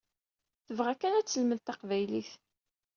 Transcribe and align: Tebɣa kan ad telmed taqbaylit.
Tebɣa 0.65 0.93
kan 0.99 1.13
ad 1.17 1.27
telmed 1.27 1.59
taqbaylit. 1.61 2.31